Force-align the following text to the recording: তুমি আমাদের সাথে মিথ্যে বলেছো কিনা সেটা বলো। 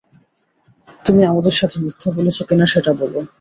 তুমি 1.05 1.21
আমাদের 1.25 1.55
সাথে 1.59 1.77
মিথ্যে 1.83 2.09
বলেছো 2.17 2.41
কিনা 2.49 2.65
সেটা 2.65 2.91
বলো। 3.01 3.19